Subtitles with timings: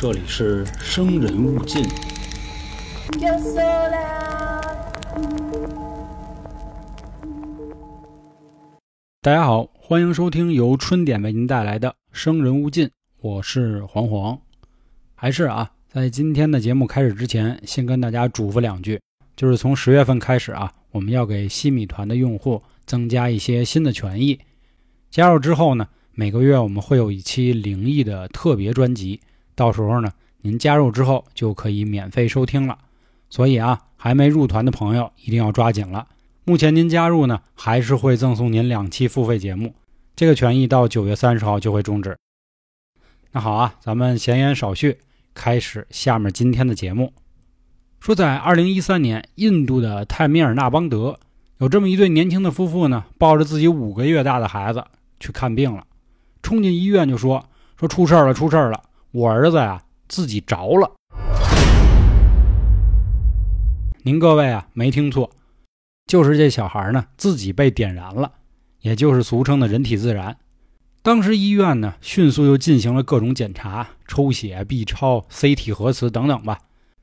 [0.00, 1.82] 这里是生人勿近。
[9.20, 12.86] 大家好，欢迎收听由春点为您带来的《生人勿近》，
[13.20, 14.40] 我是黄黄。
[15.16, 19.00] 还是啊，在今天的节目开始之前，先跟大家嘱咐两句，
[19.34, 24.38] 就是从十月份开始啊，我们要给西米团的用户增加一些新的权益。
[25.10, 29.18] 加入之后呢，每个月我们会有一期灵异的特别专辑，
[29.58, 30.08] 到时候呢，
[30.42, 32.78] 您加入之后就可以免费收听了。
[33.28, 36.06] 所以啊，还没入团的朋友一定要抓紧了。
[36.44, 39.74] 目前您加入呢，还是会赠送您两期付费节目，
[40.14, 42.16] 这个权益到九月三十号就会终止。
[43.32, 44.98] 那好啊，咱们闲言少叙，
[45.34, 47.12] 开始下面今天的节目。
[47.98, 51.18] 说在二零一三年，印度的泰米尔纳邦德
[51.58, 54.84] 有这么一对年轻的夫妇呢，抱着自己五个月大的孩子
[55.18, 55.84] 去看病了，
[56.42, 57.44] 冲进医院就说
[57.76, 58.80] 说出事儿了，出事儿了，
[59.10, 60.92] 我儿子呀自己着了。
[64.02, 65.30] 您各位啊，没听错。
[66.06, 68.30] 就是这小孩呢，自己被点燃了，
[68.80, 70.36] 也就是俗称的人体自燃。
[71.02, 76.58] 当时医院呢，迅速又进行了各种检查，抽血、B 超、CT 核磁等等吧。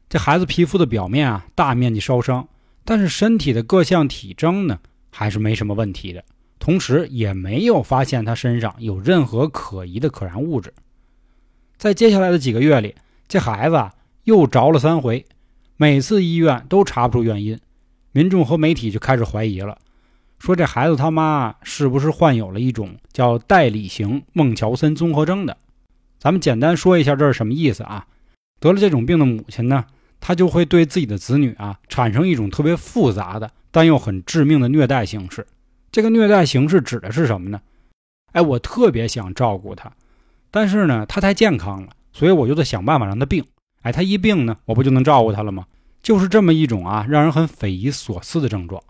[0.07, 2.47] 这孩子皮肤的表面啊，大面积烧伤，
[2.83, 4.77] 但是身体的各项体征呢，
[5.09, 6.23] 还是没什么问题的。
[6.59, 10.71] 同时，也没有发现他身上有任何可疑的可燃物质。
[11.77, 12.95] 在接下来的几个月里，
[13.27, 13.89] 这孩子，
[14.23, 15.25] 又着了三回，
[15.77, 17.59] 每次医院都查不出原因。
[18.11, 19.77] 民众和媒体就开始怀疑了，
[20.39, 25.57] 说这孩子他妈是不是患有了一种叫代理型孟乔森综合征的？
[26.17, 28.07] 咱们简单说一下这是什么意思啊？
[28.59, 29.85] 得了这种病的母亲呢，
[30.21, 35.45] 她就会对自己的子女啊产生一种特别复杂的但又很致命的虐待形式。
[35.91, 37.61] 这个虐待形式指的是什么呢？
[38.31, 39.91] 哎，我特别想照顾他，
[40.55, 43.43] 但是呢，他太健康了，所以我就得想办法让他病。
[43.81, 45.65] 哎，他一病呢，我不就能照顾他了吗？
[46.01, 48.81] 就是这么一种啊，让人很匪夷所思的症状。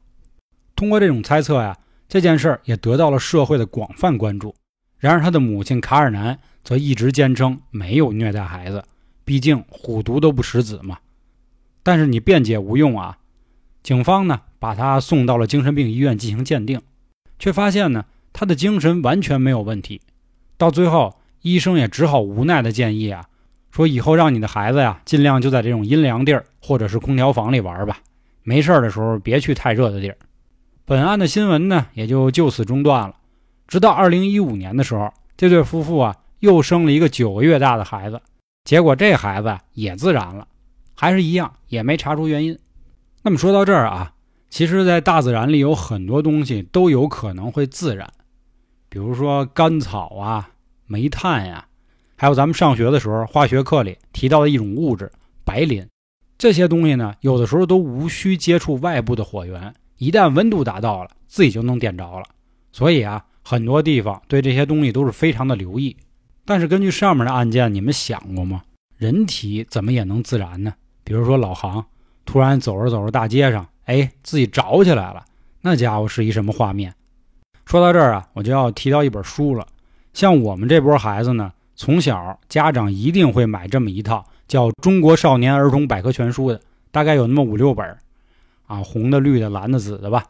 [0.75, 1.75] 通过这种猜测呀，
[2.07, 4.53] 这件事儿也得到了社会的广泛关注。
[4.99, 8.83] 然而，他的母亲卡尔南则一直坚称没有虐待孩子，
[9.23, 10.99] 毕竟虎毒都不食子嘛。
[11.81, 13.17] 但是你辩解无用啊！
[13.81, 16.79] 警方呢，把他送到了精神病医院进行鉴定，
[17.39, 19.99] 却发现呢，他的精神完全没有问题。
[20.57, 23.23] 到最后，医生也只好无奈的建议啊。
[23.69, 27.99] 说以后让你的孩子呀，尽量就在这种阴凉地儿或者是空调房里玩吧，
[28.41, 30.17] 没事的时候别去太热的地儿。
[30.85, 33.13] 本案的新闻呢，也就就此中断了。
[33.67, 38.19] 直到二零一五年的时候，这对夫妇啊又生了一个九个月大的孩子，
[38.63, 40.47] 结果这孩子也自燃了，
[40.95, 42.57] 还是一样，也没查出原因。
[43.21, 44.13] 那么说到这儿啊，
[44.49, 48.09] 其实，在大自然里有很多东西都有可能会自燃，
[48.87, 50.49] 比如说干草啊、
[50.87, 51.67] 煤炭呀。
[52.15, 55.11] 还有咱们上学的时候，化学课里提到的一种物质
[55.43, 55.85] 白磷，
[56.37, 62.25] 这些东西呢，有的时候都无需接触外部的火源，一旦温度达到了，自己就能点着了。
[62.71, 65.95] 所以啊，很多地方对这些东西都是非常的留意。
[66.45, 68.61] 但是根据上面的案件，你们想过吗？
[68.97, 70.73] 人体怎么也能自燃呢？
[71.03, 71.85] 比如说老杭
[72.23, 75.25] 突然走着走着大街上，哎，自己着起来了，
[75.61, 76.93] 那家伙是一什么画面？
[77.65, 79.67] 说到这儿啊，我就要提到一本书了。
[80.15, 81.51] 像我们这波孩子呢。
[81.77, 87.85] 从小家长一定会买这么一套叫《中国少年儿童百科全书》的，大概有那么五六本
[88.65, 90.23] 啊，红的、绿的、蓝的、紫的吧。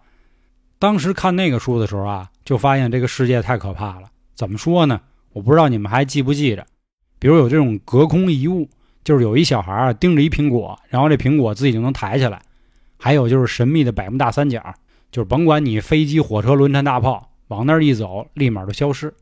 [0.80, 4.08] 当时看那个书的时候啊，就发现这个世界太可怕了。
[4.34, 5.00] 怎么说呢？
[5.34, 6.66] 我不知道你们还记不记着，
[7.20, 8.68] 比如有这种隔空遗物，
[9.04, 12.40] 就是有一小孩啊盯着一苹果，然后这苹果自己就能抬起来；
[12.98, 14.74] 还有就是神秘的百慕大三角，
[15.12, 19.14] 就是甭管你飞机、火车、轮船、大炮往那儿一走，立马就消失。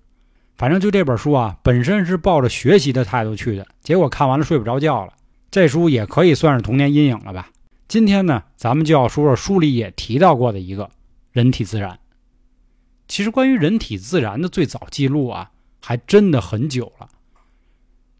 [0.55, 5.13] 反正就这本书啊，本身是抱着学习的态度去的，结果看完了睡不着觉了。
[5.49, 7.49] 这书也可以算是童年阴影了吧。
[7.87, 10.89] 今天呢，咱们就要说说书里也提到过的一个
[11.31, 11.99] 人体自燃。
[13.07, 17.09] 其实关于人体自燃的最早记录啊，还真的很久了。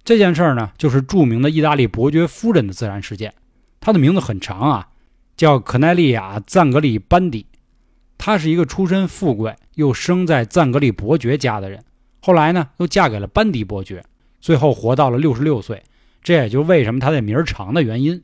[0.03, 3.33] 这件事儿呢，就是著名的意大利伯爵夫人的自燃事件。
[3.79, 4.89] 她的名字很长啊，
[5.38, 7.47] 叫可奈利亚·赞格里班迪。
[8.18, 11.83] 她是一个出身富贵又生在赞格里伯爵家的人。
[12.25, 14.01] 后来呢，又嫁给了班迪伯爵，
[14.39, 15.83] 最后活到了六十六岁。
[16.21, 18.23] 这也就为什么他的名儿长的原因。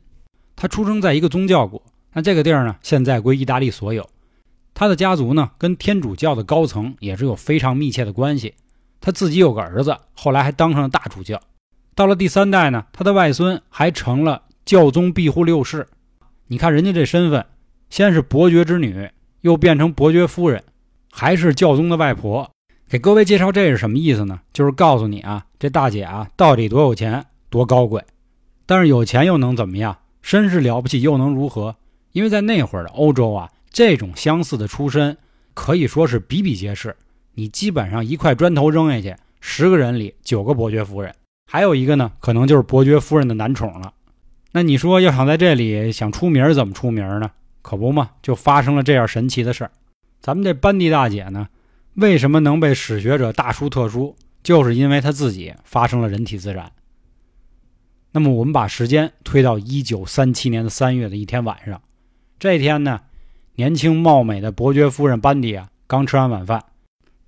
[0.56, 1.82] 他出生在一个宗教国，
[2.14, 4.08] 那这个地儿呢，现在归意大利所有。
[4.72, 8.54] 他的家族呢，跟天主教的高层也是有非常密切的关系。
[9.02, 11.38] 他自己有个儿子，后来还当上了大主教。
[11.94, 15.86] 到了第三代呢，他的外孙还成了教宗庇护六世。
[16.46, 17.44] 你看人家这身份，
[17.90, 19.10] 先是伯爵之女，
[19.42, 20.64] 又变成伯爵夫人，
[21.12, 22.50] 还是教宗的外婆。
[22.90, 24.40] 给各位介绍这是什么意思呢？
[24.52, 28.02] 就是告诉你啊，这大姐啊到底多有钱，多高贵。
[28.66, 29.96] 但是有钱又能怎么样？
[30.22, 31.76] 身世了不起又能如何？
[32.10, 35.16] 因为在那会儿的欧洲啊，这种相似的出身
[35.54, 36.96] 可以说是比比皆是。
[37.34, 41.14] 你基本上一块砖头扔下去，十个人里九个伯爵夫人，
[41.46, 43.92] 还有一个呢，可能就是伯爵夫人的男宠了。
[44.50, 47.30] 那你说要想在这里想出名，怎么出名呢？
[47.62, 49.70] 可不嘛，就发生了这样神奇的事儿。
[50.20, 51.46] 咱们这班蒂大姐呢，
[51.94, 54.16] 为什么能被史学者大书特书？
[54.42, 56.72] 就是因为他自己发生了人体自燃。
[58.12, 61.80] 那么我们把时间推到一九三七年的三月的一天晚上，
[62.38, 63.00] 这天呢，
[63.56, 66.64] 年轻貌美的伯爵夫人班迪啊，刚吃完晚饭。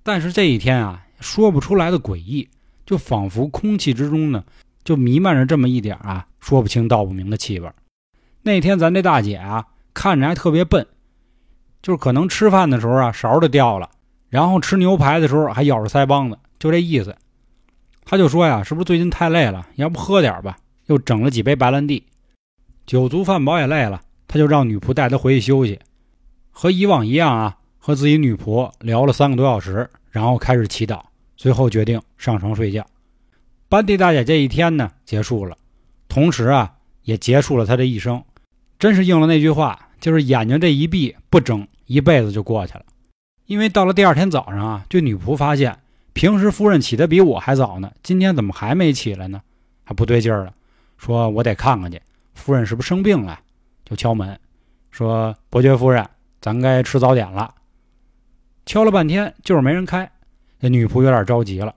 [0.01, 2.49] 但是这一天啊，说不出来的诡异，
[2.85, 4.43] 就仿佛空气之中呢，
[4.83, 7.69] 就弥漫着这么一点啊，说不清道不明的气味。
[8.41, 10.85] 那天咱这大姐啊，看着还特别笨，
[11.81, 13.89] 就是可能吃饭的时候啊，勺就掉了，
[14.33, 17.15] 然后吃牛排的时候还咬着腮帮子，就这意思。
[18.03, 19.67] 他就说呀，是不是最近太累了？
[19.75, 20.57] 要不喝点吧？
[20.87, 22.03] 又整了几杯白兰地。
[22.87, 25.79] 酒足饭饱也累了，他就让女仆带他回去休息。
[26.49, 27.57] 和以往一样啊。
[27.77, 30.99] 和自己女仆聊了三个多小时，然后开始祈祷，
[31.37, 32.83] 最后决定上床睡觉。
[33.69, 35.55] 班蒂大姐这一天呢结束了，
[36.07, 38.23] 同时啊也结束了她这一生。
[38.79, 42.85] 真是应了那句话，就是眼睛这一闭，不睁，一辈子就过去了。
[43.53, 45.77] 因为到了第二天早上啊，这女仆发现
[46.13, 49.43] 平时夫人起的比我还早呢，今天怎么还没起来呢？
[49.83, 50.53] 还不对劲儿了，
[50.97, 52.01] 说我得看看去，
[52.33, 53.39] 夫人是不是生病了？
[53.85, 54.39] 就敲门，
[54.89, 56.03] 说伯爵夫人，
[56.41, 57.53] 咱该吃早点了。
[58.65, 60.11] 敲了半天，就是没人开。
[60.59, 61.75] 这女仆有点着急了，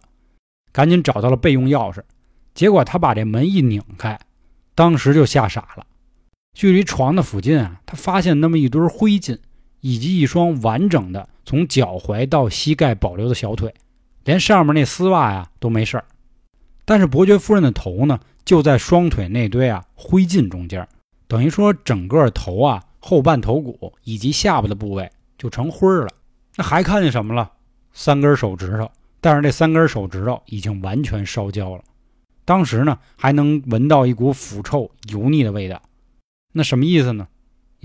[0.72, 2.00] 赶紧找到了备用钥匙。
[2.54, 4.18] 结果她把这门一拧开，
[4.74, 5.84] 当时就吓傻了。
[6.54, 9.38] 距离床的附近啊，她发现那么一堆灰烬，
[9.86, 13.72] 以及一双完整的从脚踝到膝盖保留的小腿，
[14.24, 16.04] 连上面那丝袜呀都没事儿。
[16.84, 20.84] 但是伯爵夫人的头呢，就在双腿那堆啊灰烬中间，
[21.28, 26.08] 等于说整个头啊后半头骨以及下巴的部位就成灰儿了。
[26.56, 27.52] 那还看见什么了？
[27.92, 28.90] 三根手指头，
[29.20, 31.84] 但是这三根手指头已经完全烧焦了。
[32.44, 35.80] 当时呢，还能闻到一股腐臭、油腻的味道。
[36.52, 37.28] 那什么意思呢？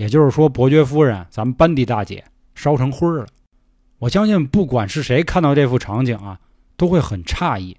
[0.02, 2.24] 也就是说，伯爵夫人，咱们班迪大姐
[2.56, 3.24] 烧成灰了。
[4.00, 6.40] 我相信，不管是谁看到这幅场景啊，
[6.76, 7.76] 都会很诧异。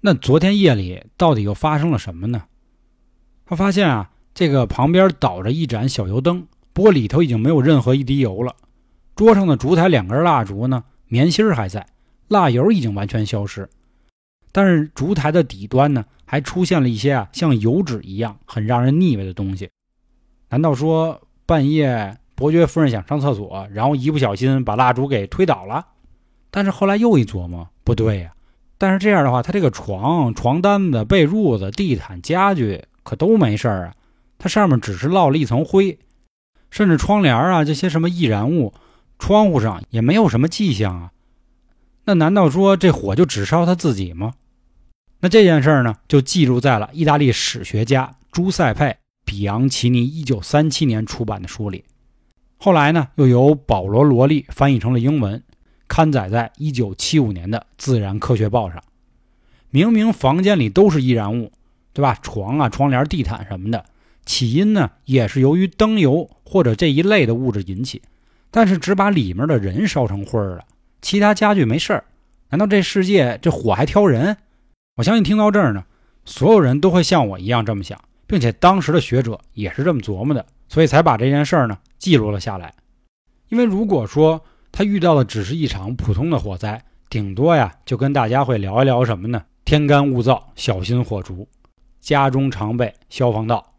[0.00, 2.44] 那昨天夜里到底又发生了什么呢？
[3.44, 8.54] 他发现啊，这个旁边倒着一盏小油灯，不过里头已经没有任何一滴油了。
[9.16, 11.84] 桌上的烛台两根蜡烛呢，棉芯儿还在，
[12.28, 13.68] 蜡油已经完全消失。
[14.52, 19.68] 但是烛台的底端呢，还出现了一些啊，像油脂一样很让人腻味的东西。
[20.48, 21.20] 难道说
[21.50, 25.84] 半夜伯爵夫人想上厕所，然后一不小心把蜡烛给推倒了？
[26.48, 28.32] 但是后来又一琢磨，不对呀。
[28.78, 33.94] 但是这样的话，他这个床、床单子、被褥子、地毯、家具可都没事儿啊，
[34.38, 35.98] 它上面只是落了一层灰，
[36.70, 38.72] 甚至窗帘啊这些什么易燃物。
[39.18, 41.10] 窗户上也没有什么迹象啊，
[42.04, 44.34] 那难道说这火就只烧他自己吗？
[45.18, 48.84] 那这件事呢，就记录在了意大利史学家朱塞佩·
[49.30, 51.84] 比昂奇尼1937年出版的书里。
[52.56, 55.40] 后来呢，又由保罗·罗利翻译成了英文，
[55.86, 58.82] 刊载在1975年的《自然科学报》上。
[59.70, 61.52] 明明房间里都是易燃物，
[61.92, 62.18] 对吧？
[62.20, 63.84] 床啊、窗帘、地毯什么的，
[64.26, 68.02] 起因呢，也是由于灯油或者这一类的物质引起。
[68.50, 70.64] 但是只把里面的人烧成灰了，
[71.00, 72.04] 其他家具没事儿。
[72.48, 74.36] 难道这世界这火还挑人？
[74.96, 75.84] 我相信听到这儿呢，
[76.24, 77.96] 所有人都会像我一样这么想，
[78.30, 82.72] 并且当时的学者也是这么琢磨的，所以才把这件事儿呢记录了下来。
[83.48, 89.42] 因为如果说他遇到的只是一场普通的火灾，顶多呀就跟大家会聊一聊什么呢？
[89.64, 91.48] 天干物燥，小心火烛，
[92.00, 93.74] 家中常备消防道。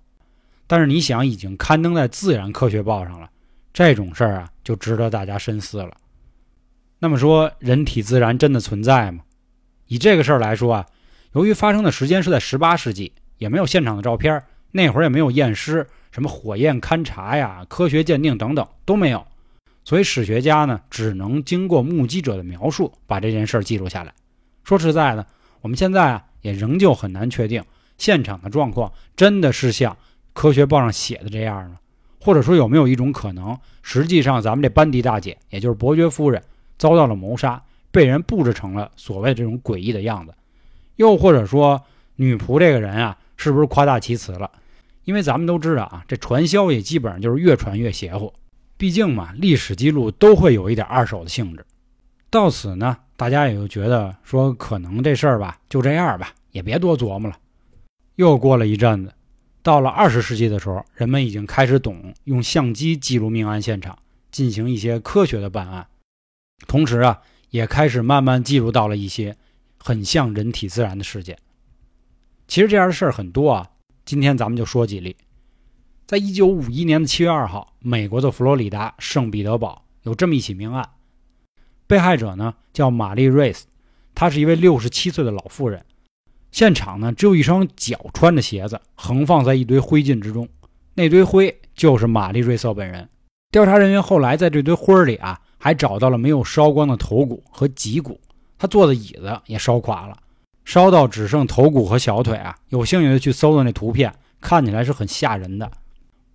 [0.67, 3.29] 但是你想，已经刊登在《自然科学报》上了。
[3.71, 5.91] 这种事儿啊，就值得大家深思了。
[6.99, 9.23] 那么说，人体自燃真的存在吗？
[9.87, 10.85] 以这个事儿来说啊，
[11.31, 19.25] 由于发生的时间是在十八世纪，也没有现场的照片，那会儿也没有验尸，什么火焰勘查呀、科学鉴定等等都没有，
[19.83, 24.13] 所以史学家呢，只能经过目击者的描述，把这件事儿记录下来。
[24.63, 25.25] 说实在的，
[25.61, 27.63] 我们现在啊，也仍旧很难确定
[27.97, 29.97] 现场的状况真的是像
[30.33, 31.79] 科学报上写的这样呢。
[32.23, 36.39] 或者说有没有一种可能，实际上咱们这班迪大姐，也就是伯爵夫人，
[36.77, 40.33] 遭到了谋杀，被人布置成了所谓这种诡异的样子？
[40.97, 41.81] 又或者说，
[42.21, 44.51] 女仆这个人啊，是不是夸大其词了？
[45.05, 48.31] 因为咱们都知道啊，这传销也基本上就是越传越邪乎。
[48.77, 51.65] 毕竟嘛，历史记录都会有一点二手的性质。
[52.29, 57.35] 到此呢，大家也就觉得说，可能这事儿吧，就这样吧，也别多琢磨了。
[58.17, 59.11] 又过了一阵子，
[59.63, 63.97] 到了二十世纪的时候，人们已经开始懂用相机记录命案现场，
[64.29, 65.87] 进行一些科学的办案。
[66.67, 69.35] 同时啊，也开始慢慢记录到了一些
[69.79, 71.35] 很像人体自燃的事件。
[72.51, 73.65] 其实这样的事儿很多啊，
[74.03, 75.15] 今天咱们就说几例。
[76.05, 80.89] 在一九五一年的七月二号，美国的佛罗里达圣彼得堡有这么一起命案，
[81.87, 83.67] 被害者呢叫玛丽瑞斯，
[84.13, 85.85] 她是一位六十七岁的老妇人。
[86.51, 90.49] 现场呢只有一双脚穿着鞋子横放在一堆灰烬之中，
[90.95, 93.07] 那堆灰就是玛丽瑞瑟本人。
[93.49, 98.19] 调查人员后来在这堆灰里啊，还找到了没有烧光的头骨和脊骨，
[98.57, 100.17] 他坐的椅子也烧垮了，
[100.71, 102.55] 烧到只剩头骨和小腿啊。
[102.69, 105.69] 有兴趣的去搜搜那图片，看起来是很吓人的。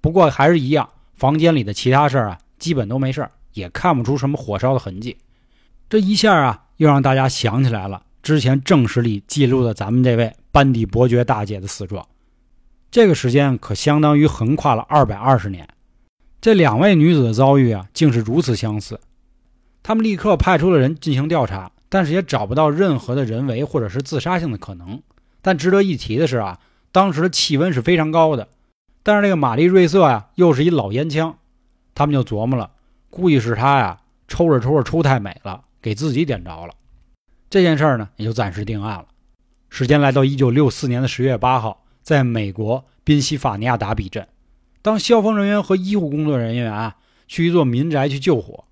[0.03, 5.17] 不过还是一样，房间里的其他事儿啊，基本都没事儿，也看不出什么火烧的痕迹。
[5.89, 12.07] 这一下啊，又让大家想起来了之前正史里记录的咱们这位班底伯爵大姐的死状。
[12.91, 15.67] 这个时间可相当于横跨了二百二十年。
[16.43, 19.01] 这两位女子的遭遇啊，竟是如此相似。
[19.83, 25.03] 他们立刻派出了人进行调查，但是也找不到任何的人为或者是自杀性的可能。
[25.43, 26.59] 但值得一提的是啊，
[26.93, 28.49] 当时的气温是非常高的。
[29.03, 31.39] 但是这个玛丽瑞瑟呀，又是一老烟枪，
[31.95, 32.73] 他们就琢磨了，
[33.09, 36.75] 估计是他呀，抽着抽着抽太美了，给自己点着了。
[37.49, 39.07] 这件事儿呢，也就暂时定案了。
[39.71, 44.27] 时间来到一九六四年的十月八号，在美国宾夕法尼亚达比镇，
[44.83, 46.97] 当消防人员和医护工作人员啊
[47.29, 48.65] 去一座民宅去救火，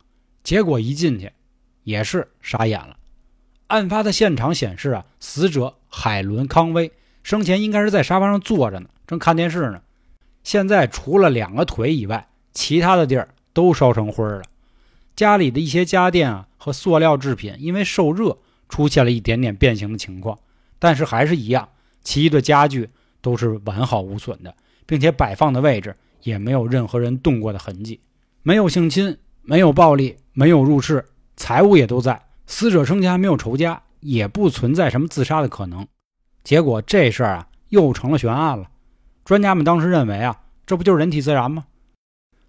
[0.43, 1.31] 结果一进去，
[1.85, 2.97] 也是傻眼了。
[3.69, 6.93] 案发的现场显示啊，死者海伦康威
[7.23, 9.81] 生前应该是在沙发上坐着呢，正看电视呢。
[10.43, 14.43] 现在除了两个腿以外，其他的地儿都烧成灰了。
[15.17, 18.37] 家里的一些家电啊和塑料制品，因为受热
[18.69, 20.39] 出现了一点点变形的情况，
[20.79, 21.69] 但是还是一样，
[22.03, 22.91] 其余的家具
[23.23, 24.55] 都是完好无损的，
[24.85, 28.01] 并且摆放的位置也没有任何人动过的痕迹，
[28.43, 31.07] 没有性侵，没有暴力，没有入室，
[31.37, 32.21] 财物也都在。
[32.47, 35.87] 死者生前还没有仇家，也不存在什么自杀的可能。
[36.43, 38.69] 结果这事儿啊又成了悬案了。
[39.25, 41.65] 专家们当时认为啊，这不就是人体自燃吗？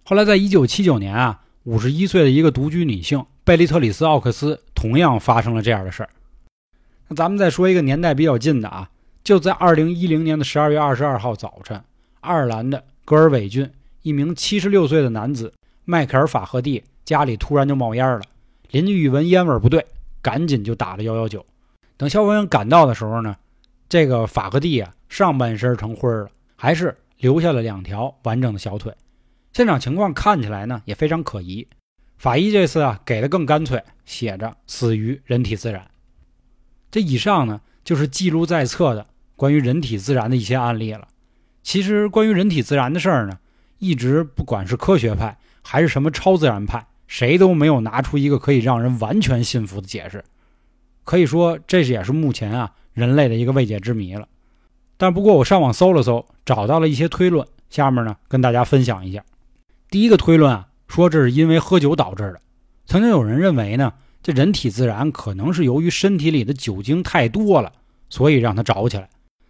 [0.04, 6.10] 后来在1979年啊，五十一岁的一个独居女性贝利特里斯·奥克斯同样发生了这样的事儿。
[7.08, 8.90] 那咱们再说一个年代比较近的啊，
[9.24, 11.82] 就在2010年的12月22号早晨，
[12.20, 13.70] 爱尔兰的格尔韦郡
[14.02, 18.20] 一名76岁的男子迈克尔·法赫蒂家里突然就冒烟了，
[18.70, 19.86] 邻居一闻烟味不对，
[20.22, 21.42] 赶紧就打了119。
[21.96, 23.36] 等消防员赶到的时候呢，
[23.88, 26.28] 这个法克蒂啊上半身成灰了。
[26.58, 28.94] 还是留下了两条完整的小腿，
[29.52, 31.68] 现场情况看起来呢也非常可疑。
[32.16, 35.86] 法医这次啊给的更干脆，写着死于人体自燃。
[36.90, 39.06] 这以上呢就是记录在册的
[39.36, 41.06] 关于人体自燃的一些案例了。
[41.62, 43.38] 其实关于人体自燃的事儿呢，
[43.78, 50.24] 一直不管是科学派还是什么超自然派，谁都没有拿出一个可以让人完全信服的解释。
[51.04, 54.26] 可以说，这也是目前啊人类的一个未解之谜了。
[54.96, 59.24] 但不过我上网搜了搜，找到了一些推论，下面呢跟大家分享一下。
[59.90, 62.40] 第一个推论啊，说这是因为喝酒导致的。
[62.86, 67.72] 曾经有人认为呢，这人体自燃可能是由于身体里的酒精太多了，
[68.08, 69.08] 所以让它着起来。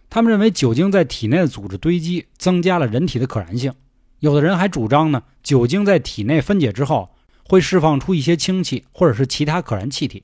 [0.09, 3.73] 他们认为酒精在体内的组织堆积，增加了人体的可燃性。
[4.19, 7.09] 有的人还主张呢，酒精在体内分解之后，
[7.47, 10.23] 会释放出一些氢气或者是其他可燃气体。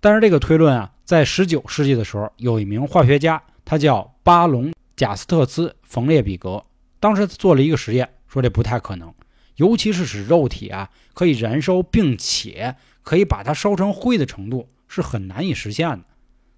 [0.00, 3.42] 但是这个推论啊，在19世纪的时候，有一名化学家。
[3.62, 6.64] 他叫巴隆·贾斯特斯·冯列比格。
[6.98, 9.14] 当时做了一个实验，说这不太可能，
[9.56, 16.00] 尤其是使肉体啊可以燃烧，并且可以把它烧成灰的程度是很难以实现的。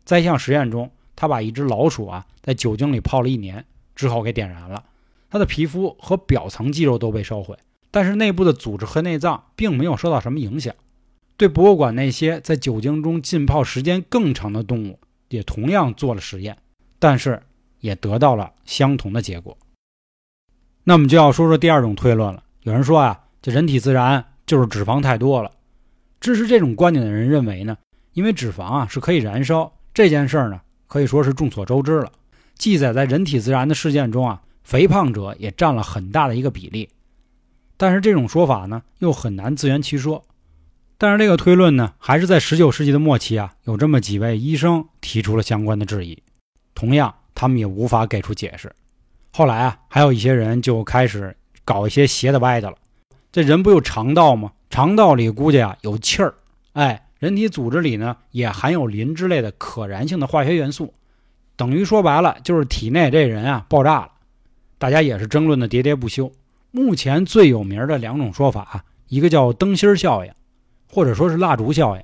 [0.07, 3.63] 在一项实验中，他把一只老鼠啊在酒精里泡了一年
[3.95, 4.83] 之后给点燃了，
[5.29, 7.57] 它的皮肤和表层肌肉都被烧毁，
[7.93, 10.75] 但是内部的组织和内脏并没有受到什么影响。
[11.37, 16.59] 对博物馆那些在酒精中浸泡时间更长的动物，也同样做了实验。
[16.99, 17.43] 但是
[17.81, 19.59] 也得到了相同的结果。
[20.85, 22.45] 那我们就要说说第二种推论了。
[22.63, 25.51] 有人说啊，这人体自燃就是脂肪太多了。
[26.21, 27.77] 支持这种观点的人认为呢，
[28.13, 32.13] 因为脂肪啊是可以燃烧，这件事儿呢可以说是众所周知了。
[32.55, 36.89] 记载在人体自燃的事件中啊，肥胖者也占了很大的一个比例。
[37.83, 40.25] 但是这种说法呢又很难自圆其说。
[40.97, 46.17] 但是这个推论呢，还是在十九世纪的末期啊，有这么几位医生提出了相关的质疑。
[46.77, 48.73] 同样，他们也无法给出解释。
[49.33, 52.77] 后来啊，还有一些人就开始搞一些邪的歪的了。
[53.33, 54.53] 这人不有肠道吗？
[54.71, 56.33] 肠道里估计啊有气儿，
[56.75, 60.95] 哎，人体组织里呢也含有磷之类的可燃性的化学元素。
[61.57, 64.13] 等于说白了就是体内这人啊爆炸了。
[64.79, 66.31] 大家也是争论的喋喋不休。
[66.75, 70.33] 目前最有名的两种说法，一个叫灯芯效应，
[70.91, 72.03] 或者说是蜡烛效应，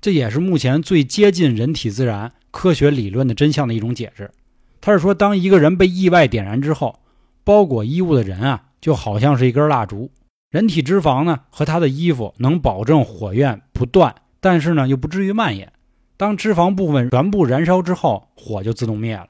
[0.00, 4.30] 这也是目前最接近人体自然科学理论的真相的一种解释。
[4.80, 7.00] 他是说，当一个人被意外点燃之后，
[7.44, 10.10] 包裹衣物的人啊，就好像是一根蜡烛。
[10.50, 15.70] 人体脂肪呢和他的衣服能保证火焰不断，但是呢又不至于蔓延。
[16.16, 19.28] 当脂肪部分全部燃烧之后，火就自动灭了。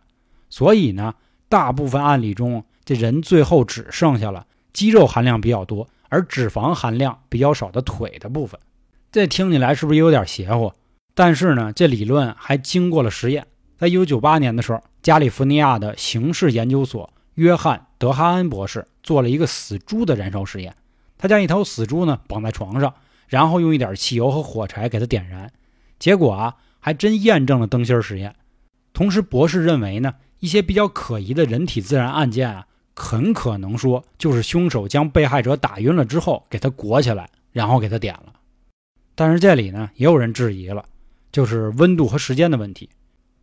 [0.48, 1.14] 所以呢，
[1.48, 8.58] 大部分案例中，这人最后只剩下了肌肉含量比较多而脂肪含量比较少的腿的部分。
[9.10, 10.72] 这听起来是不是有点邪乎？
[11.14, 13.46] 但是呢，这理论还经过了实验。
[13.76, 20.74] 在一九九八年的时候，加利福尼亚的刑事研究所约翰·德哈恩博士做了一个死猪的燃烧实验。
[21.18, 22.94] 他将一头死猪呢绑在床上，
[23.28, 25.52] 然后用一点汽油和火柴给它点燃，
[25.98, 28.34] 结果啊还真验证了灯芯实验。
[28.92, 38.32] 同时，博士认为呢一些比较可疑的人体自然案件啊，很可能说就是凶手将被害者打晕了之后给他裹起来，然后给他点了。
[39.14, 40.84] 但是这里呢也有人质疑了，
[41.30, 42.88] 就是温度和时间的问题，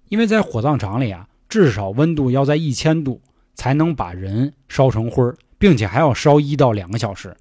[0.10, 3.22] 因为在火葬场里啊，至少温度要在一千度
[3.56, 5.24] 才能把人烧成灰
[5.58, 7.36] 并且还要烧一到两个小时。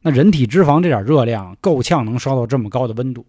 [0.00, 3.24] 那人体脂肪这点热量够呛能烧到这么高的温度。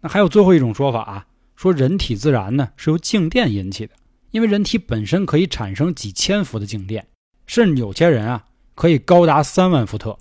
[0.00, 1.26] 那还有最后一种说法啊，
[1.56, 3.92] 说人体自燃呢是由静电引起的，
[4.30, 7.06] 因为人体本身可以产生几千伏的静电，
[7.50, 8.44] 甚至有些人啊
[8.76, 10.16] 可以高达三万伏特，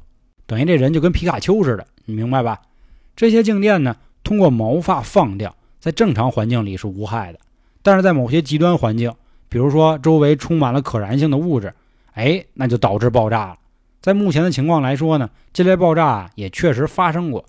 [0.48, 2.60] 等于这人就跟皮卡丘似的，你明白吧？
[3.16, 7.38] 这些静电呢通过毛发放掉，在正常环境里是无害的，
[7.84, 9.14] 但是在某些极端环境，
[9.48, 11.72] 比如说周围充满了可燃性的物质，
[12.14, 13.58] 哎，那就导致爆炸了。
[14.02, 17.46] 在目前的情况来说呢，这类爆炸也确实发生过，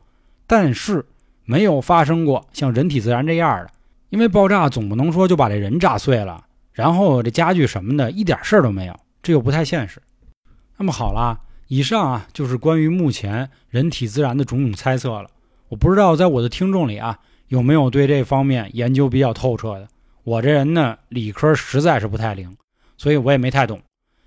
[0.47, 1.07] 但是
[1.47, 3.71] 没有发生过像人体自燃这样的。
[4.11, 6.45] 因为爆炸总不能说就把这人炸碎了，
[6.75, 10.01] 然后这家具什么的一点事儿都没有，这又不太现实。
[10.77, 15.31] 那么好了，以上啊就是关于目前人体自燃的种种猜测了。
[15.69, 17.19] 我不知道在我的听众里啊
[17.49, 19.89] 有没有对这方面研究比较透彻的。
[20.25, 22.57] 我这人呢理科实在是不太灵，
[22.97, 23.81] 所以我也没太懂。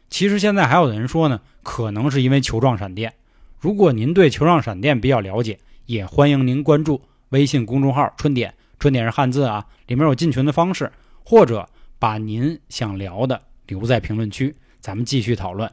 [0.09, 3.13] 其实现在还有的人说呢，可能是因为球状闪电。
[3.59, 10.91] 如果您对球状闪电比较了解，也欢迎您关注微信公众号“春点”，春点是汉字啊，里面有进群的方式，
[11.23, 11.67] 或者
[11.97, 15.71] 把您想聊的留在评论区，咱们继续讨论，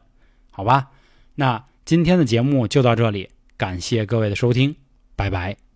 [0.52, 0.92] 好吧？
[1.34, 4.76] 那今天的节目就到这里，感谢各位的收听，
[5.16, 5.69] 拜拜。